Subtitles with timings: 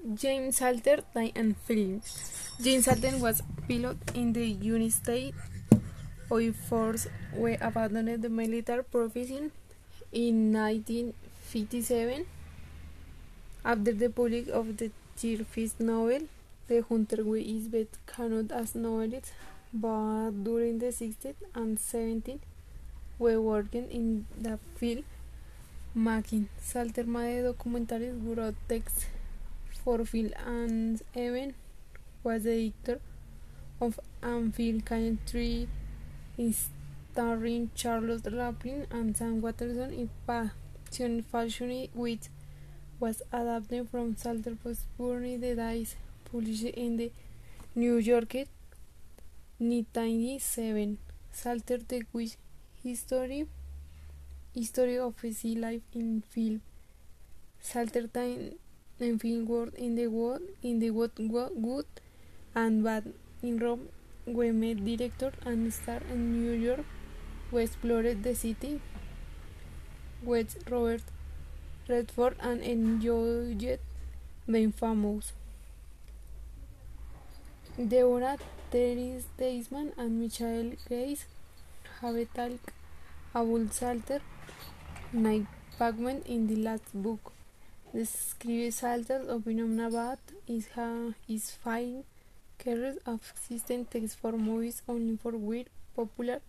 [0.00, 2.00] James Salter died in film.
[2.58, 5.36] James Salter was pilot in the United States
[6.32, 9.52] Air Force who abandoned the military profession
[10.10, 12.24] in 1957
[13.62, 14.90] after the publication of the
[15.20, 16.20] their first novel,
[16.68, 19.34] The Hunter who is best known as novelist,
[19.74, 22.38] but during the 60s and 70s
[23.18, 25.04] were working in the film
[25.94, 26.48] making.
[26.58, 29.04] Salter made documentaries, wrote texts
[29.84, 31.54] for film and even
[32.22, 33.00] was the editor
[33.80, 35.68] of a Country
[37.12, 42.28] starring Charles Chaplin and Sam Waterston in Passion Fashion which
[42.98, 45.96] was adapted from Salter Post the Dice
[46.30, 47.10] published in the
[47.74, 48.44] New Yorker
[49.58, 50.98] 1997
[51.32, 52.36] Salter the Wish
[52.82, 53.46] History
[54.54, 56.60] History of Sea Life in Film.
[57.60, 58.54] Salter Time
[59.00, 61.86] in Film World in the World in the What Good
[62.54, 63.88] and Bad in Rome
[64.26, 66.84] we met director and star in New York
[67.50, 68.80] we explored the city
[70.22, 71.02] with Robert
[71.88, 73.80] Redford and enjoyed
[74.48, 75.32] being famous.
[77.76, 78.36] Deborah
[78.70, 81.24] Terry Deisman and Michael Grace
[82.00, 82.70] have talked
[83.34, 84.20] about Salter
[85.12, 85.46] Night
[85.78, 87.32] Pacman in the last book.
[87.92, 90.68] Describe Salter's opinion about his,
[91.26, 92.04] his fine
[92.56, 95.66] career of system text for movies only for weird
[95.96, 96.40] popular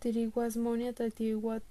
[0.00, 1.62] there was money attractive what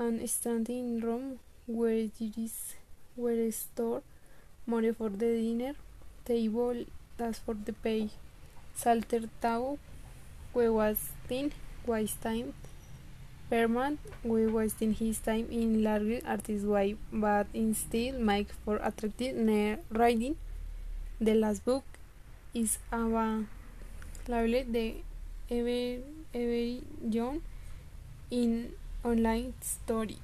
[0.00, 2.74] and standing in Rome where it is
[3.14, 4.02] where store
[4.66, 5.74] money for the dinner
[6.24, 6.84] table
[7.16, 8.08] that's for the pay.
[8.74, 9.78] Salter Tau
[10.54, 11.52] we wasting
[11.86, 12.52] waste time
[13.50, 19.34] Berman we wasting his time in larger artist way but instead make for attractive
[19.90, 20.36] writing.
[21.20, 21.82] The last book
[22.54, 23.44] is about
[24.72, 24.94] the
[25.50, 26.00] every,
[26.32, 27.42] every young
[28.30, 28.72] in
[29.04, 30.18] online story